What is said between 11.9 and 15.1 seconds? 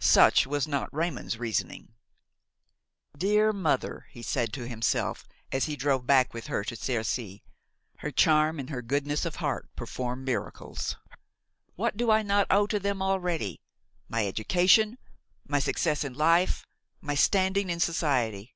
do I not owe to them already! my education,